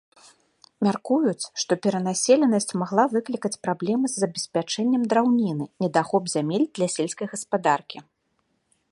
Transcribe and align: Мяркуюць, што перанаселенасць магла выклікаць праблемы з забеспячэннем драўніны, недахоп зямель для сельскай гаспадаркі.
Мяркуюць, 0.85 1.45
што 1.63 1.71
перанаселенасць 1.83 2.73
магла 2.83 3.03
выклікаць 3.15 3.59
праблемы 3.65 4.05
з 4.13 4.23
забеспячэннем 4.23 5.03
драўніны, 5.11 5.65
недахоп 5.85 6.23
зямель 6.35 6.65
для 6.79 6.87
сельскай 6.95 7.27
гаспадаркі. 7.35 7.97